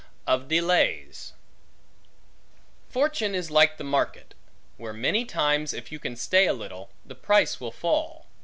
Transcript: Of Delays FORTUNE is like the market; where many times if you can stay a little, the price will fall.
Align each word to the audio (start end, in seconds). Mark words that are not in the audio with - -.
Of 0.25 0.47
Delays 0.47 1.33
FORTUNE 2.89 3.35
is 3.35 3.51
like 3.51 3.77
the 3.77 3.83
market; 3.83 4.33
where 4.77 4.93
many 4.93 5.25
times 5.25 5.75
if 5.75 5.91
you 5.91 5.99
can 5.99 6.15
stay 6.15 6.47
a 6.47 6.53
little, 6.53 6.89
the 7.05 7.13
price 7.13 7.59
will 7.59 7.69
fall. 7.71 8.25